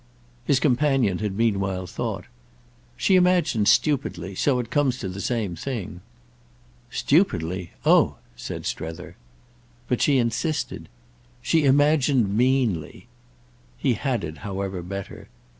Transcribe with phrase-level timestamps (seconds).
[0.45, 2.25] His companion had meanwhile thought.
[2.97, 6.01] "She imagined stupidly—so it comes to the same thing."
[6.89, 7.73] "Stupidly?
[7.85, 9.15] Oh!" said Strether.
[9.87, 10.89] But she insisted.
[11.39, 13.09] "She imagined meanly."
[13.77, 15.29] He had it, however, better.